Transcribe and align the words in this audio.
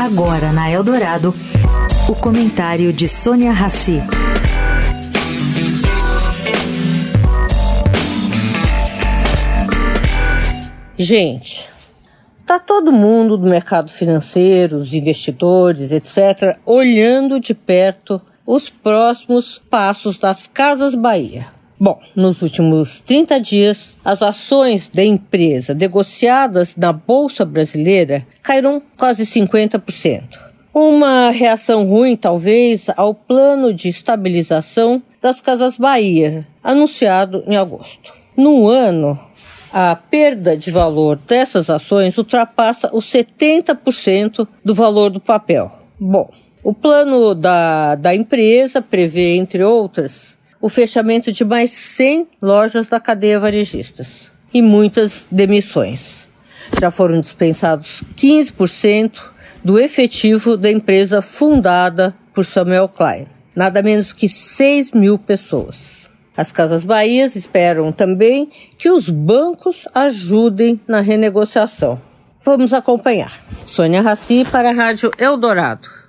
Agora 0.00 0.52
na 0.52 0.70
Eldorado, 0.70 1.34
o 2.08 2.14
comentário 2.14 2.92
de 2.92 3.08
Sônia 3.08 3.52
Rassi. 3.52 4.02
Gente, 10.98 11.68
tá 12.46 12.58
todo 12.58 12.92
mundo 12.92 13.36
do 13.36 13.48
mercado 13.48 13.90
financeiro, 13.90 14.76
os 14.76 14.92
investidores, 14.92 15.90
etc., 15.90 16.58
olhando 16.64 17.40
de 17.40 17.54
perto 17.54 18.20
os 18.46 18.68
próximos 18.68 19.58
passos 19.70 20.18
das 20.18 20.46
Casas 20.46 20.94
Bahia. 20.94 21.61
Bom, 21.84 21.98
nos 22.14 22.40
últimos 22.42 23.00
30 23.00 23.40
dias, 23.40 23.96
as 24.04 24.22
ações 24.22 24.88
da 24.88 25.02
empresa 25.02 25.74
negociadas 25.74 26.76
na 26.76 26.92
Bolsa 26.92 27.44
Brasileira 27.44 28.24
caíram 28.40 28.80
quase 28.96 29.24
50%. 29.24 30.38
Uma 30.72 31.30
reação 31.30 31.84
ruim, 31.84 32.14
talvez, 32.14 32.88
ao 32.96 33.12
plano 33.12 33.74
de 33.74 33.88
estabilização 33.88 35.02
das 35.20 35.40
Casas 35.40 35.76
Bahia, 35.76 36.46
anunciado 36.62 37.42
em 37.48 37.56
agosto. 37.56 38.12
No 38.36 38.68
ano, 38.68 39.18
a 39.72 39.96
perda 39.96 40.56
de 40.56 40.70
valor 40.70 41.16
dessas 41.16 41.68
ações 41.68 42.16
ultrapassa 42.16 42.90
os 42.92 43.06
70% 43.06 44.46
do 44.64 44.72
valor 44.72 45.10
do 45.10 45.18
papel. 45.18 45.72
Bom, 45.98 46.30
o 46.62 46.72
plano 46.72 47.34
da, 47.34 47.96
da 47.96 48.14
empresa 48.14 48.80
prevê, 48.80 49.34
entre 49.34 49.64
outras, 49.64 50.40
o 50.62 50.68
fechamento 50.68 51.32
de 51.32 51.44
mais 51.44 51.72
100 51.72 52.28
lojas 52.40 52.86
da 52.86 53.00
cadeia 53.00 53.40
varejistas 53.40 54.30
e 54.54 54.62
muitas 54.62 55.26
demissões. 55.28 56.28
Já 56.80 56.88
foram 56.90 57.18
dispensados 57.18 58.02
15% 58.16 59.20
do 59.64 59.78
efetivo 59.78 60.56
da 60.56 60.70
empresa 60.70 61.20
fundada 61.20 62.14
por 62.32 62.44
Samuel 62.44 62.88
Klein, 62.88 63.26
nada 63.56 63.82
menos 63.82 64.12
que 64.12 64.28
6 64.28 64.92
mil 64.92 65.18
pessoas. 65.18 66.08
As 66.36 66.52
Casas 66.52 66.84
Bahias 66.84 67.34
esperam 67.34 67.90
também 67.92 68.48
que 68.78 68.88
os 68.88 69.08
bancos 69.08 69.86
ajudem 69.92 70.80
na 70.86 71.00
renegociação. 71.00 72.00
Vamos 72.42 72.72
acompanhar. 72.72 73.38
Sônia 73.66 74.00
Raci 74.00 74.44
para 74.50 74.70
a 74.70 74.72
Rádio 74.72 75.10
Eldorado. 75.18 76.01